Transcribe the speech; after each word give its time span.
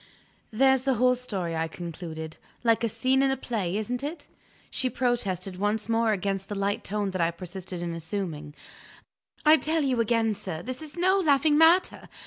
"There's 0.49 0.81
the 0.81 0.95
whole 0.95 1.13
story," 1.13 1.55
I 1.55 1.67
concluded. 1.67 2.37
"Like 2.63 2.83
a 2.83 2.89
scene 2.89 3.21
in 3.21 3.29
a 3.29 3.37
play, 3.37 3.77
isn't 3.77 4.01
it?" 4.01 4.25
She 4.71 4.89
protested 4.89 5.57
once 5.59 5.87
more 5.87 6.11
against 6.11 6.49
the 6.49 6.55
light 6.55 6.83
tone 6.83 7.11
that 7.11 7.21
I 7.21 7.29
persisted 7.29 7.83
in 7.83 7.93
assuming. 7.93 8.55
"I 9.45 9.57
tell 9.57 9.83
you 9.83 10.01
again, 10.01 10.33
sir, 10.33 10.63
this 10.63 10.81
is 10.81 10.97
no 10.97 11.19
laughing 11.19 11.55
matter. 11.55 12.09